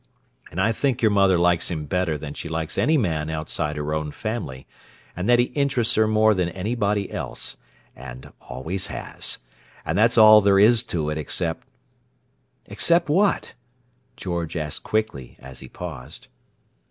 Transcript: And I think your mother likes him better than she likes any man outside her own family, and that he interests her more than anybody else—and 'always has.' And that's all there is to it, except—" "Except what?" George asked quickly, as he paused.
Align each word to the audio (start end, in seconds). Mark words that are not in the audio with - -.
And 0.49 0.59
I 0.59 0.71
think 0.71 1.03
your 1.03 1.11
mother 1.11 1.37
likes 1.37 1.69
him 1.69 1.85
better 1.85 2.17
than 2.17 2.33
she 2.33 2.49
likes 2.49 2.75
any 2.75 2.97
man 2.97 3.29
outside 3.29 3.77
her 3.77 3.93
own 3.93 4.11
family, 4.11 4.65
and 5.15 5.29
that 5.29 5.37
he 5.37 5.53
interests 5.53 5.93
her 5.93 6.07
more 6.07 6.33
than 6.33 6.49
anybody 6.49 7.11
else—and 7.11 8.33
'always 8.41 8.87
has.' 8.87 9.37
And 9.85 9.95
that's 9.95 10.17
all 10.17 10.41
there 10.41 10.57
is 10.57 10.81
to 10.85 11.11
it, 11.11 11.19
except—" 11.19 11.67
"Except 12.65 13.09
what?" 13.09 13.53
George 14.17 14.57
asked 14.57 14.81
quickly, 14.81 15.35
as 15.39 15.59
he 15.59 15.67
paused. 15.67 16.29